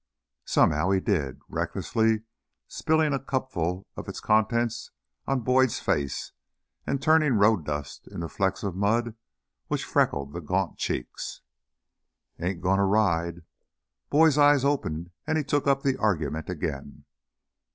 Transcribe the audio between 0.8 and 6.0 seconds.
he did, recklessly spilling a cupful of its contents on Boyd's